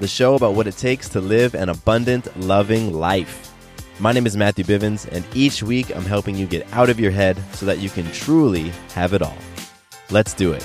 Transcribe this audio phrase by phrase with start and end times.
[0.00, 3.52] the show about what it takes to live an abundant, loving life.
[3.98, 7.10] My name is Matthew Bivens, and each week I'm helping you get out of your
[7.10, 9.36] head so that you can truly have it all.
[10.10, 10.62] Let's do it.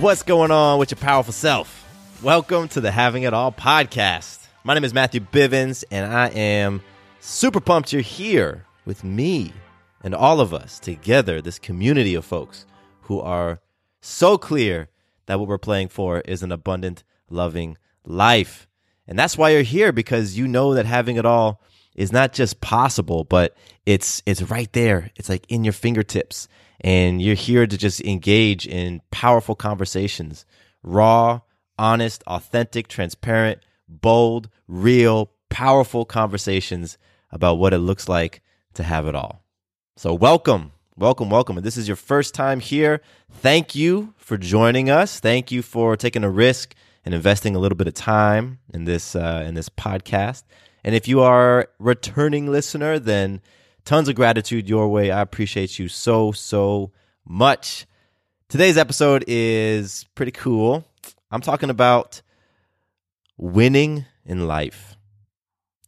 [0.00, 1.88] What's going on with your powerful self?
[2.22, 4.48] Welcome to the Having It All podcast.
[4.64, 6.82] My name is Matthew Bivens, and I am
[7.20, 9.54] super pumped you're here with me
[10.04, 12.66] and all of us together, this community of folks
[13.12, 13.60] who are
[14.00, 14.88] so clear
[15.26, 18.66] that what we're playing for is an abundant, loving life.
[19.06, 21.60] And that's why you're here because you know that having it all
[21.94, 23.54] is not just possible, but
[23.84, 25.10] it's it's right there.
[25.16, 26.48] It's like in your fingertips.
[26.80, 30.46] And you're here to just engage in powerful conversations.
[30.82, 31.42] Raw,
[31.78, 36.96] honest, authentic, transparent, bold, real, powerful conversations
[37.30, 38.40] about what it looks like
[38.72, 39.44] to have it all.
[39.96, 41.56] So, welcome, welcome, welcome.
[41.56, 43.00] And this is your first time here.
[43.30, 45.20] Thank you for joining us.
[45.20, 49.16] Thank you for taking a risk and investing a little bit of time in this
[49.16, 50.44] uh, in this podcast.
[50.84, 53.40] And if you are a returning listener, then
[53.84, 55.10] tons of gratitude your way.
[55.10, 56.92] I appreciate you so so
[57.24, 57.86] much.
[58.48, 60.84] Today's episode is pretty cool.
[61.30, 62.20] I'm talking about
[63.38, 64.96] winning in life.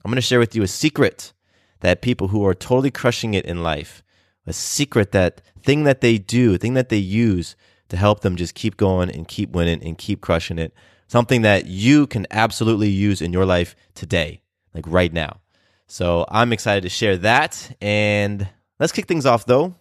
[0.04, 1.32] I'm going to share with you a secret
[1.80, 4.02] that people who are totally crushing it in life,
[4.46, 7.56] a secret that thing that they do, thing that they use
[7.88, 10.72] to help them just keep going and keep winning and keep crushing it,
[11.06, 14.40] something that you can absolutely use in your life today,
[14.74, 15.40] like right now.
[15.86, 17.76] So I'm excited to share that.
[17.80, 18.48] And
[18.80, 19.74] let's kick things off though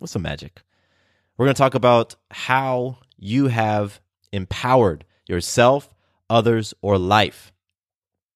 [0.00, 0.62] with some magic.
[1.36, 4.00] We're going to talk about how you have
[4.32, 5.94] empowered yourself,
[6.28, 7.52] others, or life.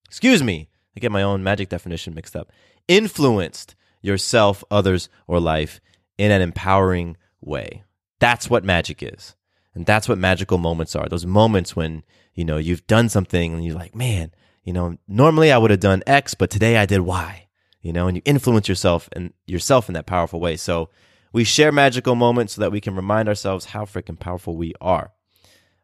[0.06, 2.50] Excuse me, I get my own magic definition mixed up
[2.88, 5.80] influenced yourself, others, or life
[6.18, 7.82] in an empowering way.
[8.20, 9.34] That's what magic is.
[9.74, 11.08] And that's what magical moments are.
[11.08, 12.04] Those moments when,
[12.34, 14.30] you know, you've done something and you're like, man,
[14.62, 17.48] you know, normally I would have done X, but today I did Y,
[17.80, 20.56] you know, and you influence yourself and yourself in that powerful way.
[20.56, 20.90] So
[21.32, 25.12] we share magical moments so that we can remind ourselves how freaking powerful we are.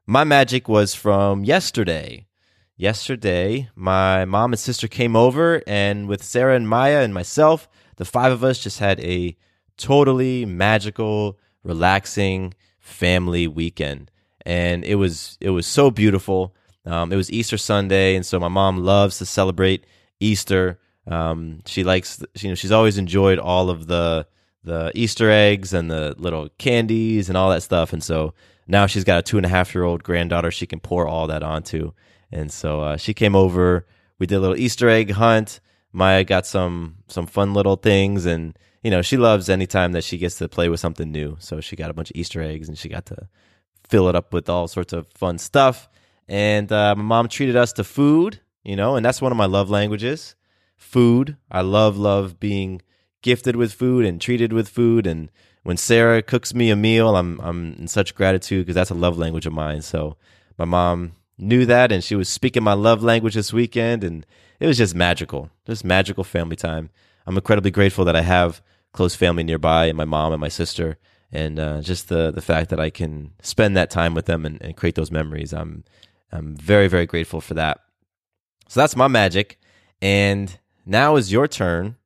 [0.07, 2.27] My magic was from yesterday
[2.81, 8.05] yesterday, my mom and sister came over, and with Sarah and Maya and myself, the
[8.05, 9.37] five of us just had a
[9.77, 14.11] totally magical, relaxing family weekend,
[14.47, 16.55] and it was it was so beautiful.
[16.87, 19.85] Um, it was Easter Sunday, and so my mom loves to celebrate
[20.19, 20.79] Easter.
[21.07, 24.27] Um, she likes, you know, she's always enjoyed all of the
[24.65, 28.33] the Easter eggs and the little candies and all that stuff, and so
[28.67, 31.27] now she's got a two and a half year old granddaughter she can pour all
[31.27, 31.93] that onto.
[32.33, 33.87] And so uh, she came over.
[34.19, 35.61] We did a little Easter egg hunt.
[35.93, 40.19] Maya got some some fun little things, and you know she loves anytime that she
[40.19, 41.37] gets to play with something new.
[41.41, 43.29] So she got a bunch of Easter eggs, and she got to
[43.89, 45.89] fill it up with all sorts of fun stuff.
[46.29, 49.47] And uh, my mom treated us to food, you know, and that's one of my
[49.47, 50.37] love languages.
[50.77, 51.37] Food.
[51.51, 52.83] I love love being
[53.23, 55.07] gifted with food and treated with food.
[55.07, 55.31] And
[55.65, 59.19] when Sarah cooks me a meal, I'm I'm in such gratitude because that's a love
[59.19, 59.83] language of mine.
[59.83, 60.17] So
[60.57, 64.27] my mom knew that and she was speaking my love language this weekend and
[64.59, 66.91] it was just magical just magical family time.
[67.27, 70.99] I'm incredibly grateful that i have close family nearby and my mom and my sister
[71.33, 74.61] and uh, just the the fact that i can spend that time with them and,
[74.61, 75.53] and create those memories.
[75.53, 75.85] I'm
[76.33, 77.81] i'm very very grateful for that.
[78.69, 79.59] So that's my magic
[80.03, 81.97] and now is your turn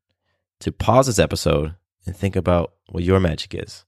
[0.61, 1.75] to pause this episode
[2.07, 3.85] and think about what your magic is.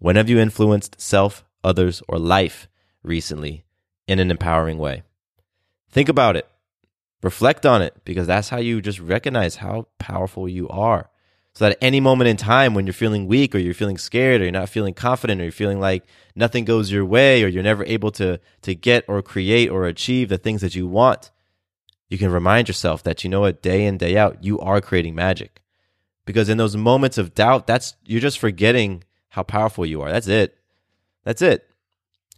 [0.00, 2.68] When have you influenced self others or life
[3.02, 3.64] recently
[4.08, 5.02] in an empowering way.
[5.90, 6.48] Think about it.
[7.22, 11.10] Reflect on it because that's how you just recognize how powerful you are.
[11.54, 14.40] So that at any moment in time when you're feeling weak or you're feeling scared
[14.40, 16.04] or you're not feeling confident or you're feeling like
[16.36, 20.28] nothing goes your way or you're never able to to get or create or achieve
[20.28, 21.32] the things that you want,
[22.08, 25.16] you can remind yourself that you know what day in day out you are creating
[25.16, 25.60] magic.
[26.24, 30.12] Because in those moments of doubt, that's you're just forgetting how powerful you are.
[30.12, 30.56] That's it.
[31.24, 31.67] That's it.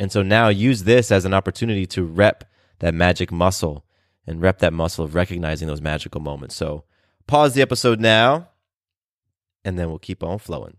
[0.01, 3.85] And so now use this as an opportunity to rep that magic muscle
[4.27, 6.57] and rep that muscle of recognizing those magical moments.
[6.57, 6.85] So
[7.27, 8.49] pause the episode now
[9.63, 10.79] and then we'll keep on flowing.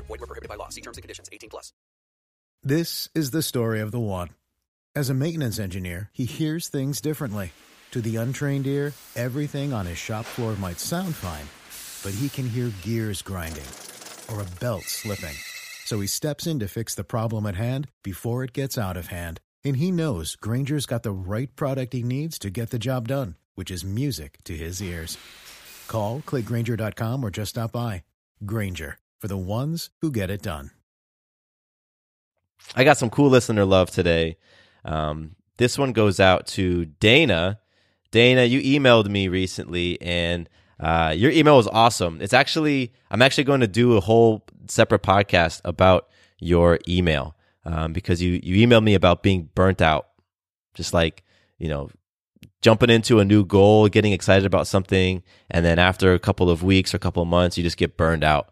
[0.11, 0.67] Void were prohibited by law.
[0.67, 1.29] See terms and conditions.
[1.31, 1.71] 18 plus.
[2.63, 4.29] This is the story of the one.
[4.93, 7.53] As a maintenance engineer, he hears things differently.
[7.91, 11.47] To the untrained ear, everything on his shop floor might sound fine,
[12.03, 13.71] but he can hear gears grinding
[14.29, 15.35] or a belt slipping.
[15.85, 19.07] So he steps in to fix the problem at hand before it gets out of
[19.07, 19.39] hand.
[19.63, 23.35] And he knows Grainger's got the right product he needs to get the job done,
[23.55, 25.17] which is music to his ears.
[25.87, 28.03] Call, clickgrainger.com, or just stop by.
[28.45, 30.71] Grainger, for the ones who get it done.
[32.75, 34.37] I got some cool listener love today.
[34.83, 37.59] Um, this one goes out to Dana.
[38.09, 42.19] Dana, you emailed me recently, and uh, your email was awesome.
[42.19, 46.09] It's actually, I'm actually going to do a whole separate podcast about
[46.39, 50.07] your email um, because you you emailed me about being burnt out,
[50.73, 51.23] just like
[51.59, 51.91] you know
[52.61, 55.21] jumping into a new goal, getting excited about something,
[55.51, 57.97] and then after a couple of weeks or a couple of months, you just get
[57.97, 58.51] burned out.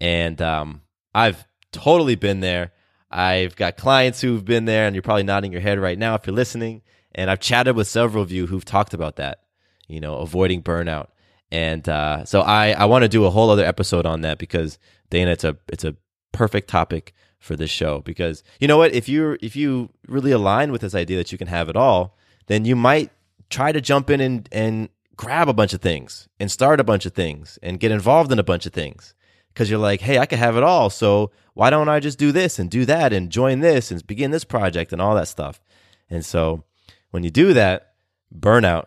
[0.00, 0.82] And um,
[1.14, 2.72] I've totally been there.
[3.10, 6.26] I've got clients who've been there, and you're probably nodding your head right now if
[6.26, 6.82] you're listening.
[7.14, 9.42] And I've chatted with several of you who've talked about that,
[9.88, 11.08] you know, avoiding burnout.
[11.50, 14.78] And uh, so I, I want to do a whole other episode on that because
[15.10, 15.96] Dana, it's a it's a
[16.32, 20.70] perfect topic for this show because you know what if you if you really align
[20.70, 22.16] with this idea that you can have it all
[22.46, 23.10] then you might
[23.48, 27.06] try to jump in and and grab a bunch of things and start a bunch
[27.06, 29.14] of things and get involved in a bunch of things
[29.52, 32.32] because you're like hey I could have it all so why don't I just do
[32.32, 35.60] this and do that and join this and begin this project and all that stuff
[36.08, 36.64] and so
[37.10, 37.94] when you do that
[38.36, 38.86] burnout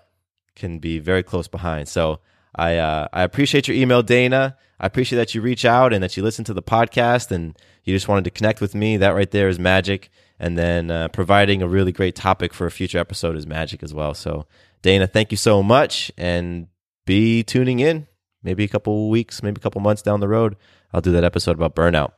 [0.56, 2.20] can be very close behind so
[2.56, 4.58] I uh, I appreciate your email, Dana.
[4.80, 7.96] I appreciate that you reach out and that you listen to the podcast and you
[7.96, 8.98] just wanted to connect with me.
[8.98, 10.10] That right there is magic.
[10.40, 13.94] And then uh, providing a really great topic for a future episode is magic as
[13.94, 14.14] well.
[14.14, 14.46] So,
[14.82, 16.68] Dana, thank you so much, and
[17.06, 18.08] be tuning in.
[18.44, 20.56] Maybe a couple weeks, maybe a couple months down the road,
[20.94, 22.12] I'll do that episode about burnout.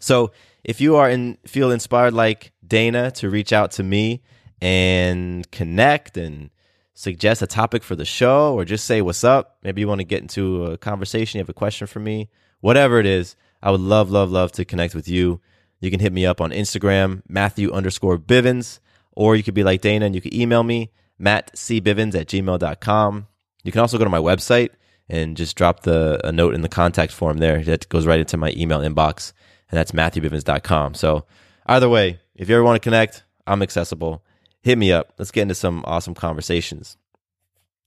[0.00, 0.32] So,
[0.64, 4.22] if you are in feel inspired like Dana to reach out to me
[4.60, 6.50] and connect and
[6.98, 9.58] suggest a topic for the show or just say what's up.
[9.62, 12.28] Maybe you want to get into a conversation, you have a question for me,
[12.60, 15.40] whatever it is, I would love, love, love to connect with you.
[15.78, 18.80] You can hit me up on Instagram, Matthew underscore Bivens,
[19.12, 23.26] or you could be like Dana and you can email me, mattcbivens at gmail.com.
[23.62, 24.70] You can also go to my website
[25.08, 27.62] and just drop the a note in the contact form there.
[27.64, 29.32] That goes right into my email inbox,
[29.70, 30.94] and that's matthewbivens.com.
[30.94, 31.24] So
[31.66, 34.22] either way, if you ever want to connect, I'm accessible
[34.62, 35.14] hit me up.
[35.18, 36.96] Let's get into some awesome conversations.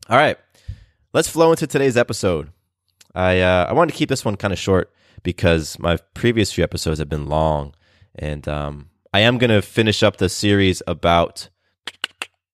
[0.10, 0.38] All right,
[1.14, 2.52] let's flow into today's episode.
[3.14, 4.92] I uh, I wanted to keep this one kind of short
[5.24, 7.76] because my previous few episodes have been long,
[8.16, 11.50] and um, I am going to finish up the series about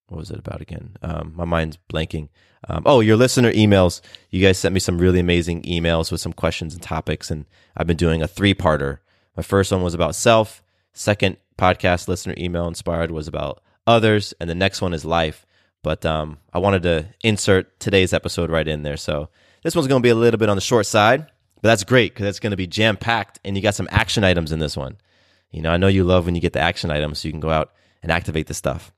[0.08, 0.98] what was it about again?
[1.02, 2.30] Um, my mind's blanking.
[2.68, 4.02] Um, oh, your listener emails.
[4.30, 7.46] You guys sent me some really amazing emails with some questions and topics, and
[7.76, 9.00] I've been doing a three parter.
[9.36, 10.64] My first one was about self.
[10.94, 15.46] Second podcast listener email inspired was about others, and the next one is life.
[15.84, 18.98] But um, I wanted to insert today's episode right in there.
[18.98, 19.30] So
[19.64, 21.28] this one's going to be a little bit on the short side,
[21.62, 24.24] but that's great because it's going to be jam packed, and you got some action
[24.24, 24.98] items in this one.
[25.52, 27.40] You know, I know you love when you get the action items, so you can
[27.40, 27.72] go out
[28.02, 28.92] and activate the stuff.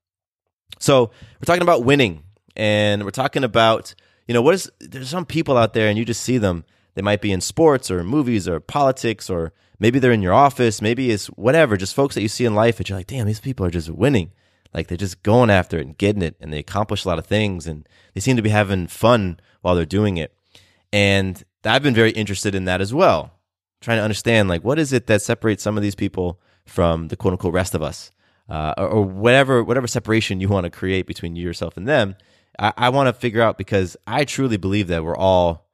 [0.80, 2.24] So we're talking about winning,
[2.56, 3.96] and we're talking about
[4.28, 6.66] you know what is there's some people out there, and you just see them.
[6.96, 10.82] They might be in sports or movies or politics, or maybe they're in your office.
[10.82, 13.40] Maybe it's whatever, just folks that you see in life that you're like, damn, these
[13.40, 14.32] people are just winning.
[14.74, 17.26] Like they're just going after it and getting it, and they accomplish a lot of
[17.26, 20.36] things, and they seem to be having fun while they're doing it.
[20.94, 23.34] And I've been very interested in that as well,
[23.82, 27.18] trying to understand like what is it that separates some of these people from the
[27.18, 28.12] quote unquote rest of us,
[28.48, 32.16] uh, or, or, whatever whatever separation you want to create between yourself and them.
[32.60, 35.68] I, I want to figure out because I truly believe that we're all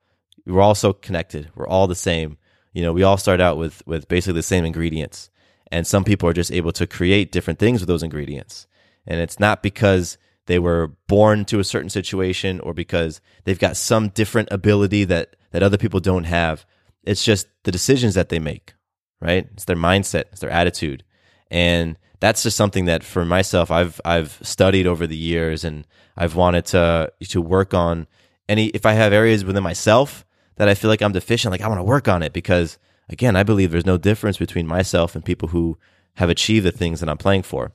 [0.46, 1.50] we're all so connected.
[1.56, 2.38] We're all the same.
[2.74, 5.30] You know, we all start out with with basically the same ingredients,
[5.72, 8.68] and some people are just able to create different things with those ingredients.
[9.08, 13.78] And it's not because they were born to a certain situation or because they've got
[13.78, 16.66] some different ability that that other people don't have.
[17.04, 18.74] It's just the decisions that they make,
[19.20, 19.48] right?
[19.54, 21.04] It's their mindset, it's their attitude.
[21.50, 26.36] And that's just something that for myself I've I've studied over the years and I've
[26.36, 28.08] wanted to to work on
[28.48, 30.26] any if I have areas within myself
[30.58, 32.78] that I feel like I'm deficient, like I want to work on it because
[33.10, 35.78] again, I believe there's no difference between myself and people who
[36.16, 37.74] have achieved the things that I'm playing for.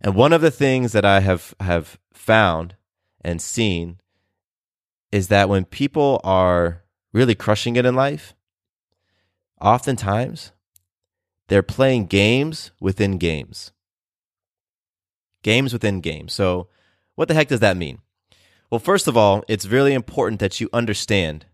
[0.00, 2.76] And one of the things that I have have found
[3.20, 4.00] and seen
[5.12, 6.82] is that when people are
[7.12, 8.34] really crushing it in life,
[9.60, 10.52] oftentimes
[11.52, 13.72] they're playing games within games.
[15.42, 16.32] Games within games.
[16.32, 16.68] So,
[17.14, 17.98] what the heck does that mean?
[18.70, 21.44] Well, first of all, it's really important that you understand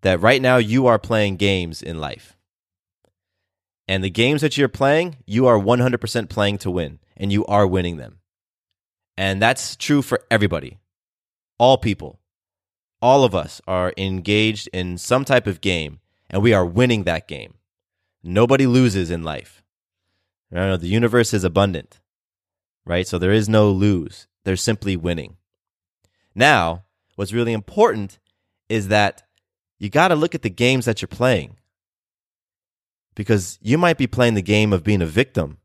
[0.00, 2.34] that right now you are playing games in life.
[3.86, 7.66] And the games that you're playing, you are 100% playing to win, and you are
[7.66, 8.20] winning them.
[9.18, 10.78] And that's true for everybody,
[11.58, 12.20] all people.
[13.02, 16.00] All of us are engaged in some type of game,
[16.30, 17.56] and we are winning that game.
[18.22, 19.62] Nobody loses in life.
[20.50, 22.00] The universe is abundant,
[22.84, 23.06] right?
[23.06, 24.26] So there is no lose.
[24.44, 25.36] There's simply winning.
[26.34, 26.84] Now,
[27.16, 28.18] what's really important
[28.68, 29.22] is that
[29.78, 31.56] you got to look at the games that you're playing
[33.14, 35.58] because you might be playing the game of being a victim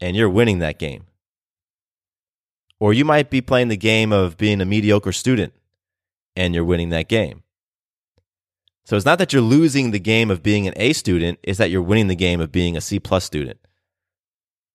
[0.00, 1.06] and you're winning that game.
[2.80, 5.52] Or you might be playing the game of being a mediocre student
[6.34, 7.44] and you're winning that game.
[8.84, 11.70] So it's not that you're losing the game of being an A student, it's that
[11.70, 13.58] you're winning the game of being a C plus student.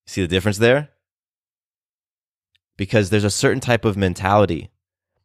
[0.06, 0.90] See the difference there?
[2.76, 4.70] Because there's a certain type of mentality,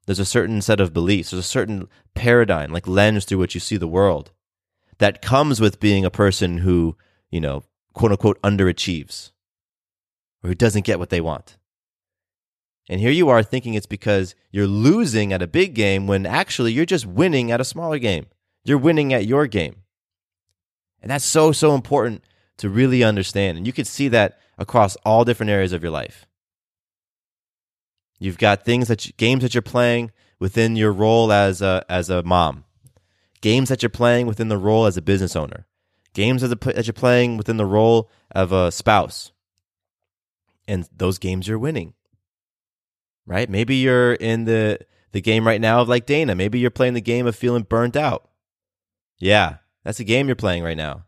[0.05, 3.61] there's a certain set of beliefs, there's a certain paradigm, like lens through which you
[3.61, 4.31] see the world,
[4.97, 6.97] that comes with being a person who,
[7.31, 7.63] you know,
[7.93, 9.31] quote unquote underachieves
[10.43, 11.57] or who doesn't get what they want.
[12.89, 16.73] And here you are thinking it's because you're losing at a big game when actually
[16.73, 18.25] you're just winning at a smaller game.
[18.63, 19.75] You're winning at your game.
[21.01, 22.23] And that's so, so important
[22.57, 23.57] to really understand.
[23.57, 26.25] And you can see that across all different areas of your life.
[28.19, 32.09] You've got things that you, games that you're playing within your role as a, as
[32.09, 32.63] a mom,
[33.41, 35.65] games that you're playing within the role as a business owner,
[36.13, 39.31] games that you're playing within the role of a spouse.
[40.65, 41.93] And those games you're winning,
[43.25, 43.49] right?
[43.49, 44.79] Maybe you're in the,
[45.11, 46.35] the game right now of like Dana.
[46.35, 48.29] Maybe you're playing the game of feeling burnt out.
[49.19, 51.05] Yeah, that's a game you're playing right now.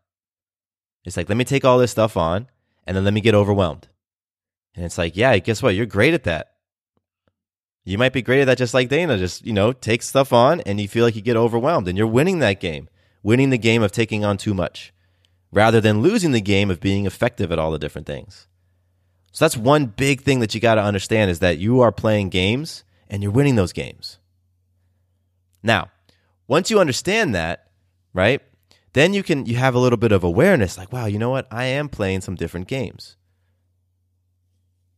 [1.04, 2.48] It's like, let me take all this stuff on
[2.86, 3.88] and then let me get overwhelmed.
[4.76, 5.76] And it's like, yeah, guess what?
[5.76, 6.54] You're great at that.
[7.84, 9.18] You might be great at that just like Dana.
[9.18, 12.08] Just, you know, take stuff on and you feel like you get overwhelmed and you're
[12.08, 12.90] winning that game,
[13.22, 14.92] winning the game of taking on too much
[15.52, 18.48] rather than losing the game of being effective at all the different things.
[19.32, 22.30] So that's one big thing that you got to understand is that you are playing
[22.30, 24.18] games and you're winning those games.
[25.62, 25.92] Now,
[26.48, 27.65] once you understand that,
[28.16, 28.42] right?
[28.94, 31.48] Then you can you have a little bit of awareness like, wow, you know what?
[31.52, 33.18] I am playing some different games.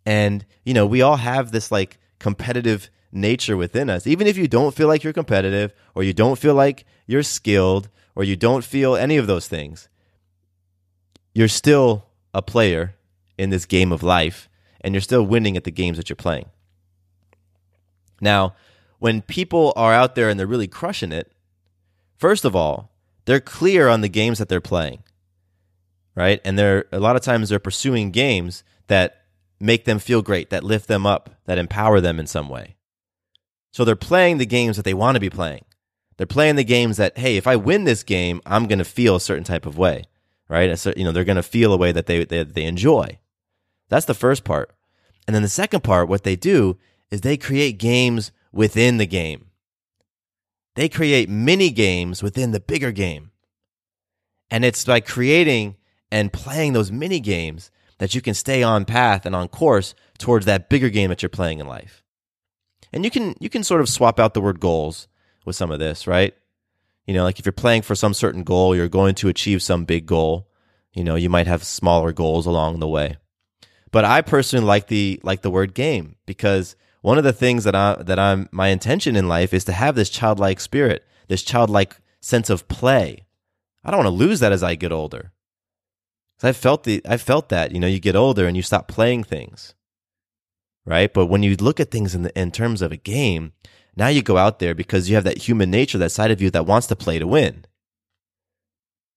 [0.05, 4.07] And, you know, we all have this like competitive nature within us.
[4.07, 7.89] Even if you don't feel like you're competitive or you don't feel like you're skilled
[8.15, 9.89] or you don't feel any of those things,
[11.33, 12.95] you're still a player
[13.37, 14.47] in this game of life
[14.79, 16.49] and you're still winning at the games that you're playing.
[18.21, 18.55] Now,
[18.99, 21.31] when people are out there and they're really crushing it,
[22.17, 22.91] first of all,
[23.27, 25.03] they're clear on the games that they're playing,
[26.15, 26.41] right?
[26.43, 29.25] And they're a lot of times they're pursuing games that
[29.59, 32.77] make them feel great, that lift them up, that empower them in some way.
[33.71, 35.65] So they're playing the games that they want to be playing.
[36.15, 39.17] They're playing the games that, hey, if I win this game, I'm going to feel
[39.17, 40.05] a certain type of way,
[40.47, 40.77] right?
[40.79, 43.19] So, you know, they're going to feel a way that they, they, they enjoy.
[43.89, 44.71] That's the first part.
[45.27, 46.77] And then the second part, what they do
[47.11, 49.46] is they create games within the game.
[50.77, 53.31] They create mini games within the bigger game.
[54.51, 55.75] And it's by creating
[56.11, 60.45] and playing those mini games that you can stay on path and on course towards
[60.45, 62.03] that bigger game that you're playing in life.
[62.93, 65.07] And you can you can sort of swap out the word goals
[65.45, 66.35] with some of this, right?
[67.07, 69.83] You know, like if you're playing for some certain goal, you're going to achieve some
[69.83, 70.47] big goal.
[70.93, 73.17] You know, you might have smaller goals along the way.
[73.89, 77.75] But I personally like the like the word game because one of the things that
[77.75, 81.97] I that I'm my intention in life is to have this childlike spirit, this childlike
[82.21, 83.25] sense of play.
[83.83, 85.31] I don't want to lose that as I get older.
[86.43, 89.23] I felt the I felt that you know you get older and you stop playing
[89.23, 89.75] things,
[90.85, 91.13] right?
[91.13, 93.53] But when you look at things in the, in terms of a game,
[93.95, 96.49] now you go out there because you have that human nature, that side of you
[96.51, 97.65] that wants to play to win.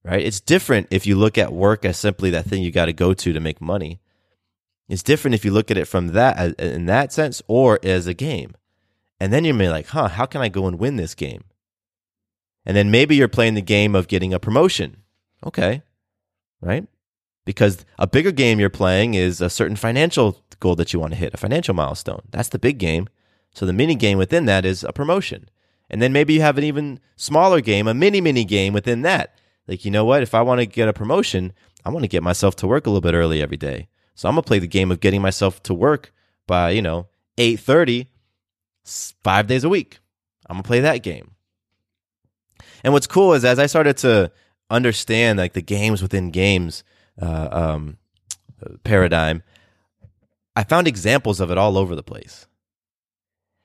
[0.04, 0.24] right?
[0.24, 3.12] It's different if you look at work as simply that thing you got to go
[3.14, 4.00] to to make money.
[4.90, 7.78] It's different if you look at it from that uh, uh, in that sense or
[7.84, 8.56] as a game.
[9.20, 11.44] And then you're like, huh, how can I go and win this game?
[12.66, 14.96] And then maybe you're playing the game of getting a promotion.
[15.46, 15.82] Okay.
[16.60, 16.88] Right?
[17.44, 21.18] Because a bigger game you're playing is a certain financial goal that you want to
[21.18, 22.22] hit, a financial milestone.
[22.30, 23.08] That's the big game.
[23.54, 25.48] So the mini game within that is a promotion.
[25.88, 29.38] And then maybe you have an even smaller game, a mini mini game within that.
[29.68, 30.22] Like, you know what?
[30.22, 31.52] If I want to get a promotion,
[31.84, 33.88] I want to get myself to work a little bit early every day.
[34.20, 36.12] So I'm to play the game of getting myself to work
[36.46, 37.06] by, you know,
[37.38, 38.06] 8:30
[38.84, 39.98] 5 days a week.
[40.46, 41.30] I'm to play that game.
[42.84, 44.30] And what's cool is as I started to
[44.68, 46.84] understand like the games within games
[47.18, 47.96] uh, um,
[48.84, 49.42] paradigm,
[50.54, 52.46] I found examples of it all over the place.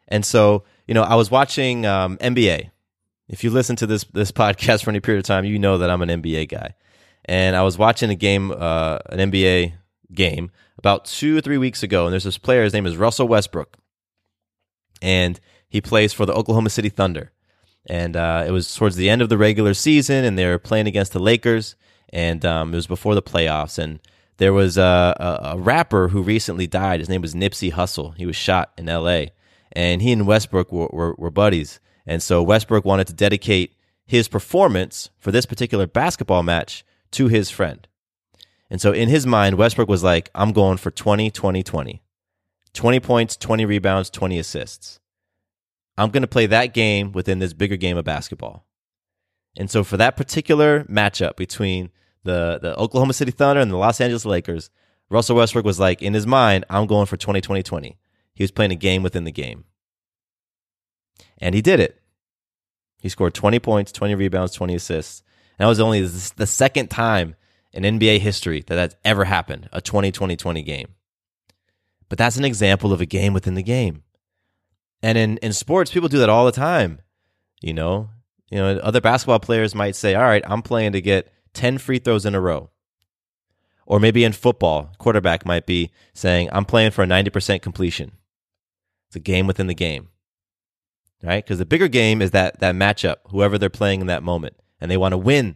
[0.07, 2.71] And so, you know, I was watching um, NBA.
[3.27, 5.89] If you listen to this this podcast for any period of time, you know that
[5.89, 6.75] I'm an NBA guy.
[7.25, 9.73] And I was watching a game, uh, an NBA
[10.15, 12.05] game, about two or three weeks ago.
[12.05, 12.63] And there's this player.
[12.63, 13.77] His name is Russell Westbrook,
[15.01, 17.31] and he plays for the Oklahoma City Thunder.
[17.87, 20.87] And uh, it was towards the end of the regular season, and they were playing
[20.87, 21.75] against the Lakers.
[22.09, 23.99] And um, it was before the playoffs, and
[24.37, 26.99] there was a, a, a rapper who recently died.
[26.99, 28.15] His name was Nipsey Hussle.
[28.17, 29.31] He was shot in L.A
[29.75, 31.79] and he and Westbrook were, were, were buddies.
[32.07, 37.49] And so Westbrook wanted to dedicate his performance for this particular basketball match to his
[37.49, 37.87] friend.
[38.69, 42.01] And so in his mind, Westbrook was like, I'm going for 20, 20, 20.
[42.73, 44.99] 20 points, 20 rebounds, 20 assists.
[45.97, 48.65] I'm going to play that game within this bigger game of basketball.
[49.57, 51.91] And so for that particular matchup between
[52.23, 54.69] the, the Oklahoma City Thunder and the Los Angeles Lakers,
[55.09, 57.97] Russell Westbrook was like, in his mind, I'm going for 20, 20, 20.
[58.33, 59.63] He was playing a game within the game.
[61.37, 62.01] And he did it.
[62.99, 65.21] He scored 20 points, 20 rebounds, 20 assists.
[65.57, 67.35] And that was only the second time
[67.75, 70.95] in NBA history that that's ever happened a 20 20 20 game.
[72.09, 74.03] But that's an example of a game within the game.
[75.01, 76.99] And in, in sports, people do that all the time.
[77.61, 78.09] You know,
[78.49, 81.99] you know, other basketball players might say, all right, I'm playing to get 10 free
[81.99, 82.69] throws in a row.
[83.87, 88.13] Or maybe in football, quarterback might be saying, I'm playing for a 90% completion.
[89.09, 90.09] It's a game within the game,
[91.21, 91.43] right?
[91.43, 94.89] Because the bigger game is that that matchup, whoever they're playing in that moment, and
[94.89, 95.55] they want to win,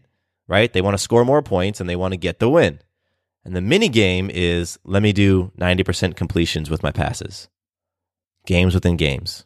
[0.50, 0.74] right?
[0.74, 2.80] They want to score more points and they want to get the win.
[3.46, 7.48] And the mini game is let me do 90% completions with my passes.
[8.46, 9.46] Games within games.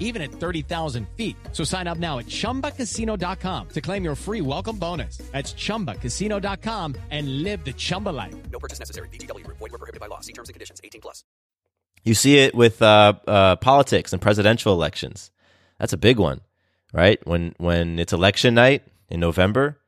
[0.00, 1.36] even at 30,000 feet.
[1.52, 5.18] So sign up now at chumbacasino.com to claim your free welcome bonus.
[5.30, 8.34] That's chumbacasino.com and live the Chumba life.
[8.50, 9.08] No purchase necessary.
[9.10, 9.58] VGW Group.
[9.58, 10.18] Void were prohibited by law.
[10.20, 10.80] See terms and conditions.
[10.82, 11.22] 18 plus.
[12.02, 15.30] You see it with uh, uh, politics and presidential elections.
[15.78, 16.40] That's a big one,
[16.92, 17.24] right?
[17.26, 19.78] When when it's election night in November,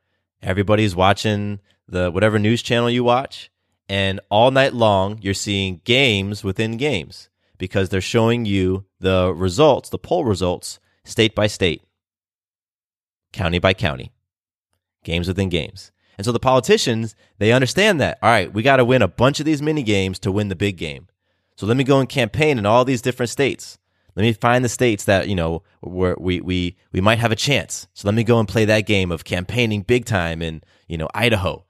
[0.41, 3.51] everybody's watching the whatever news channel you watch,
[3.89, 7.29] and all night long you're seeing games within games
[7.63, 11.81] because they're showing you the results, the poll results, state by state,
[13.31, 14.11] county by county,
[15.05, 15.93] games within games.
[16.17, 18.19] And so the politicians, they understand that.
[18.21, 20.57] All right, we got to win a bunch of these mini games to win the
[20.57, 21.07] big game.
[21.55, 23.77] So let me go and campaign in all these different states.
[24.13, 27.37] Let me find the states that, you know, where we, we, we might have a
[27.37, 27.87] chance.
[27.93, 31.07] So let me go and play that game of campaigning big time in, you know,
[31.13, 31.63] Idaho,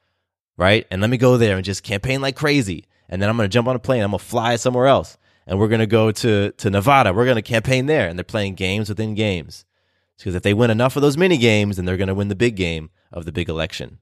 [0.58, 0.88] right?
[0.90, 2.86] And let me go there and just campaign like crazy.
[3.10, 4.02] And then I'm going to jump on a plane.
[4.02, 5.20] I'm going to fly somewhere else.
[5.46, 7.14] And we're going to go to, to Nevada.
[7.14, 8.08] We're going to campaign there.
[8.08, 9.66] And they're playing games within games.
[10.18, 12.36] Because if they win enough of those mini games, then they're going to win the
[12.36, 14.00] big game of the big election.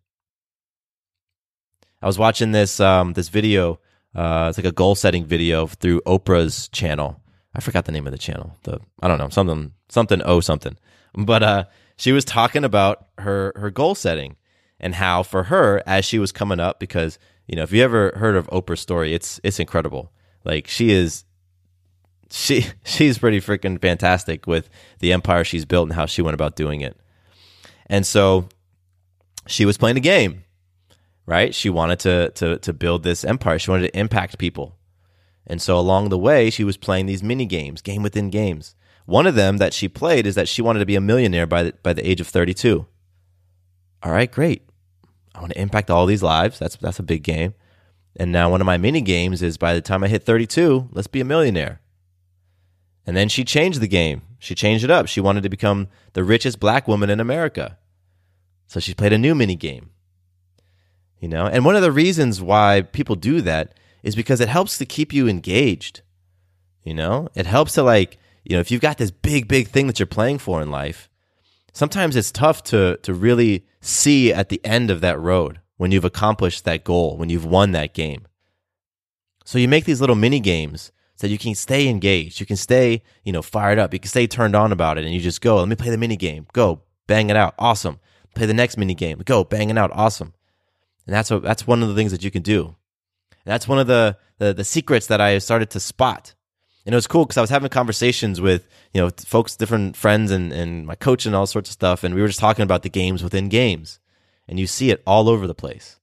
[2.02, 3.80] I was watching this um, this video.
[4.16, 7.22] Uh, it's like a goal setting video through Oprah's channel.
[7.54, 8.58] I forgot the name of the channel.
[8.64, 10.78] The I don't know something something oh something.
[11.14, 11.64] But uh,
[11.98, 14.36] she was talking about her her goal setting
[14.80, 18.14] and how for her as she was coming up because you know if you ever
[18.16, 20.12] heard of Oprah's story, it's it's incredible.
[20.44, 21.24] Like she is
[22.32, 26.56] she she's pretty freaking fantastic with the empire she's built and how she went about
[26.56, 26.98] doing it.
[27.88, 28.48] And so
[29.48, 30.44] she was playing a game,
[31.26, 31.54] right?
[31.54, 33.60] She wanted to to to build this empire.
[33.60, 34.78] She wanted to impact people.
[35.46, 38.76] And so along the way, she was playing these mini games, game within games.
[39.06, 41.64] One of them that she played is that she wanted to be a millionaire by
[41.64, 42.86] the, by the age of 32.
[44.04, 44.70] All right, great.
[45.34, 46.60] I want to impact all these lives.
[46.60, 47.54] That's that's a big game.
[48.16, 51.08] And now one of my mini games is by the time I hit 32, let's
[51.08, 51.81] be a millionaire.
[53.06, 54.22] And then she changed the game.
[54.40, 55.08] She changed it up.
[55.08, 57.78] She wanted to become the richest black woman in America.
[58.68, 59.90] So she played a new mini game.
[61.20, 64.78] You know, and one of the reasons why people do that is because it helps
[64.80, 66.02] to keep you engaged.
[66.84, 69.86] You know, it helps to like, you know, if you've got this big, big thing
[69.88, 71.10] that you're playing for in life,
[71.74, 76.06] sometimes it's tough to to really see at the end of that road when you've
[76.06, 78.26] accomplished that goal, when you've won that game.
[79.46, 83.04] So you make these little mini games so you can stay engaged, you can stay,
[83.24, 85.58] you know, fired up, you can stay turned on about it, and you just go,
[85.58, 88.00] let me play the mini game, go, bang it out, awesome.
[88.36, 90.34] Play the next mini game, go, bang it out, awesome.
[91.06, 92.76] And that's what, that's one of the things that you can do.
[93.30, 96.36] And that's one of the, the the secrets that I started to spot
[96.86, 100.32] and it was cool because I was having conversations with you know folks, different friends,
[100.32, 102.84] and and my coach and all sorts of stuff, and we were just talking about
[102.84, 104.00] the games within games,
[104.48, 106.00] and you see it all over the place.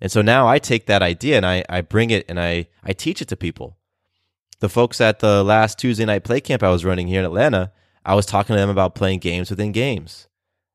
[0.00, 2.92] And so now I take that idea and I I bring it and I I
[2.92, 3.77] teach it to people.
[4.60, 7.70] The folks at the last Tuesday night play camp I was running here in Atlanta,
[8.04, 10.26] I was talking to them about playing games within games.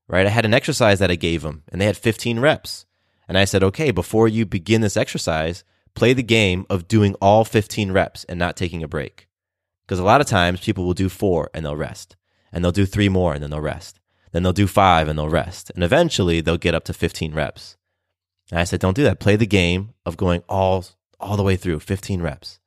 [0.08, 0.26] Right?
[0.26, 2.86] I had an exercise that I gave them, and they had 15 reps.
[3.28, 5.66] And I said, okay, before you begin this exercise,
[5.96, 9.28] play the game of doing all 15 reps and not taking a break.
[9.86, 12.16] Because a lot of times people will do four and they'll rest,
[12.54, 14.00] and they'll do three more and then they'll rest.
[14.32, 15.72] Then they'll do five and they'll rest.
[15.76, 17.76] And eventually they'll get up to 15 reps.
[18.50, 19.20] And I said, don't do that.
[19.20, 20.86] Play the game of going all,
[21.20, 22.60] all the way through 15 reps.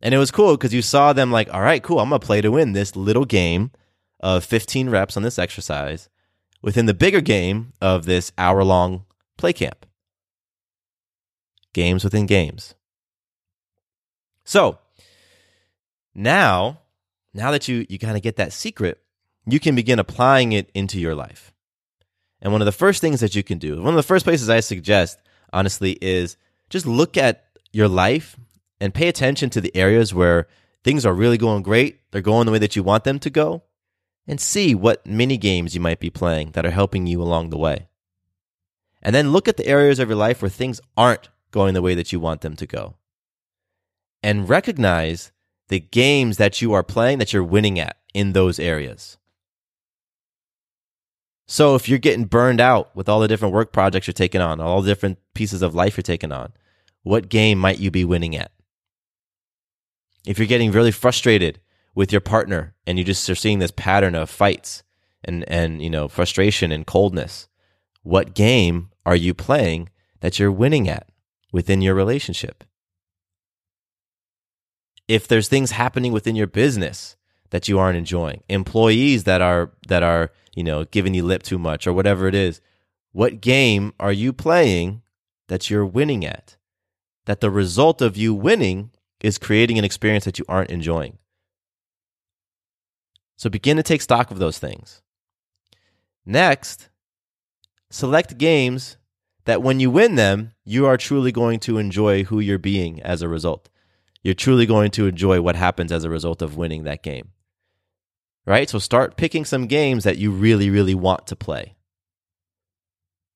[0.00, 1.98] And it was cool because you saw them like, all right, cool.
[1.98, 3.72] I'm going to play to win this little game
[4.20, 6.08] of 15 reps on this exercise
[6.62, 9.04] within the bigger game of this hour long
[9.36, 9.86] play camp
[11.72, 12.74] games within games.
[14.44, 14.78] So
[16.14, 16.80] now,
[17.34, 19.00] now that you, you kind of get that secret,
[19.46, 21.52] you can begin applying it into your life.
[22.40, 24.48] And one of the first things that you can do, one of the first places
[24.48, 25.20] I suggest,
[25.52, 26.36] honestly, is
[26.70, 28.36] just look at your life
[28.80, 30.46] and pay attention to the areas where
[30.84, 33.62] things are really going great, they're going the way that you want them to go,
[34.26, 37.58] and see what mini games you might be playing that are helping you along the
[37.58, 37.88] way.
[39.02, 41.94] And then look at the areas of your life where things aren't going the way
[41.94, 42.96] that you want them to go.
[44.22, 45.32] And recognize
[45.68, 49.16] the games that you are playing that you're winning at in those areas.
[51.46, 54.60] So if you're getting burned out with all the different work projects you're taking on,
[54.60, 56.52] all the different pieces of life you're taking on,
[57.02, 58.50] what game might you be winning at?
[60.26, 61.60] If you're getting really frustrated
[61.94, 64.82] with your partner and you just are seeing this pattern of fights
[65.24, 67.48] and, and you know frustration and coldness,
[68.02, 69.88] what game are you playing
[70.20, 71.08] that you're winning at?
[71.52, 72.64] within your relationship.
[75.06, 77.16] If there's things happening within your business
[77.50, 81.58] that you aren't enjoying, employees that are that are, you know, giving you lip too
[81.58, 82.60] much or whatever it is,
[83.12, 85.02] what game are you playing
[85.48, 86.56] that you're winning at?
[87.24, 91.18] That the result of you winning is creating an experience that you aren't enjoying.
[93.36, 95.02] So begin to take stock of those things.
[96.26, 96.88] Next,
[97.90, 98.96] select games
[99.44, 103.22] that when you win them, you are truly going to enjoy who you're being as
[103.22, 103.70] a result.
[104.22, 107.30] You're truly going to enjoy what happens as a result of winning that game.
[108.44, 108.68] Right?
[108.68, 111.76] So start picking some games that you really, really want to play.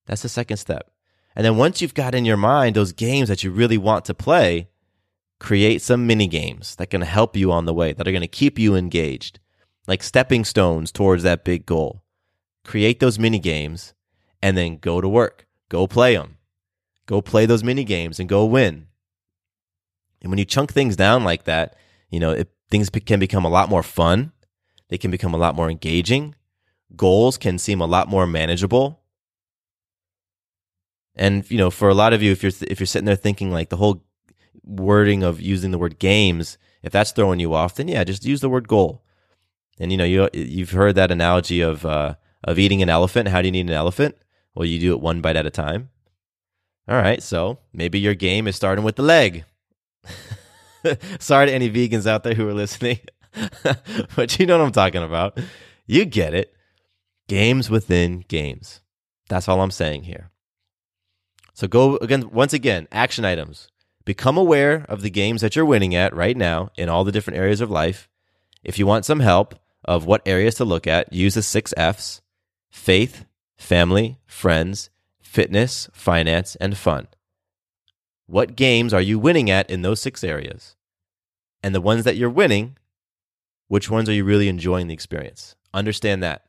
[0.06, 0.90] That's the second step.
[1.34, 4.14] And then once you've got in your mind those games that you really want to
[4.14, 4.68] play,
[5.42, 8.28] create some mini games that can help you on the way, that are going to
[8.28, 9.40] keep you engaged,
[9.88, 12.04] like stepping stones towards that big goal.
[12.64, 13.92] Create those mini games
[14.40, 15.48] and then go to work.
[15.68, 16.36] Go play them.
[17.06, 18.86] Go play those mini games and go win.
[20.22, 21.74] And when you chunk things down like that,
[22.08, 24.30] you know, it, things can become a lot more fun.
[24.90, 26.36] They can become a lot more engaging.
[26.94, 29.00] Goals can seem a lot more manageable.
[31.16, 33.50] And you know, for a lot of you, if you're if you're sitting there thinking
[33.50, 34.04] like the whole
[34.62, 38.40] wording of using the word games, if that's throwing you off, then yeah, just use
[38.40, 39.02] the word goal.
[39.78, 43.28] And you know, you you've heard that analogy of uh, of eating an elephant.
[43.28, 44.16] How do you need an elephant?
[44.54, 45.90] Well, you do it one bite at a time.
[46.88, 49.44] All right, so maybe your game is starting with the leg.
[51.20, 52.98] Sorry to any vegans out there who are listening,
[54.16, 55.38] but you know what I'm talking about.
[55.86, 56.54] You get it.
[57.28, 58.80] Games within games.
[59.28, 60.30] That's all I'm saying here.
[61.54, 63.68] So go again, once again, action items.
[64.04, 67.38] Become aware of the games that you're winning at right now in all the different
[67.38, 68.08] areas of life.
[68.62, 72.20] If you want some help of what areas to look at, use the six F's
[72.70, 73.24] faith,
[73.56, 77.08] family, friends, fitness, finance, and fun.
[78.26, 80.76] What games are you winning at in those six areas?
[81.62, 82.76] And the ones that you're winning,
[83.68, 85.54] which ones are you really enjoying the experience?
[85.74, 86.46] Understand that.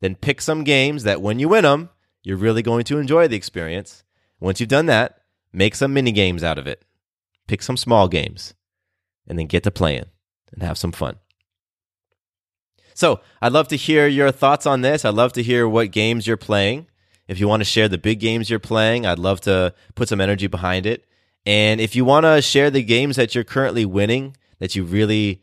[0.00, 1.90] Then pick some games that when you win them,
[2.22, 4.02] you're really going to enjoy the experience.
[4.40, 5.19] Once you've done that,
[5.52, 6.84] make some mini games out of it.
[7.46, 8.54] Pick some small games
[9.26, 10.06] and then get to playing
[10.52, 11.16] and have some fun.
[12.94, 15.04] So, I'd love to hear your thoughts on this.
[15.04, 16.86] I'd love to hear what games you're playing.
[17.28, 20.20] If you want to share the big games you're playing, I'd love to put some
[20.20, 21.06] energy behind it.
[21.46, 25.40] And if you want to share the games that you're currently winning, that you really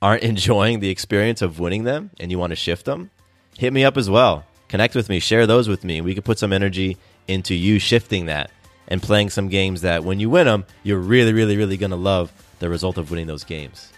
[0.00, 3.10] aren't enjoying the experience of winning them and you want to shift them,
[3.58, 4.44] hit me up as well.
[4.68, 6.00] Connect with me, share those with me.
[6.00, 6.96] We could put some energy
[7.28, 8.50] into you shifting that
[8.92, 11.96] and playing some games that when you win them, you're really, really, really going to
[11.96, 13.90] love the result of winning those games.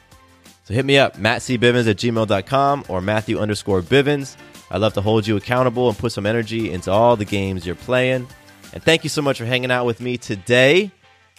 [0.63, 4.37] So hit me up, mattcbivens at gmail.com or Matthew underscore Bivens.
[4.71, 7.75] I'd love to hold you accountable and put some energy into all the games you're
[7.75, 8.29] playing.
[8.73, 10.93] And thank you so much for hanging out with me today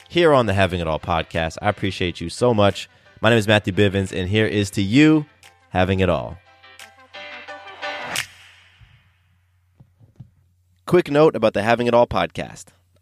[0.10, 1.58] here on the Having It All podcast.
[1.62, 2.90] I appreciate you so much.
[3.22, 5.26] My name is Matthew Bivens, and here is to you
[5.70, 6.38] having it all.
[10.86, 12.66] Quick note about the Having It All podcast.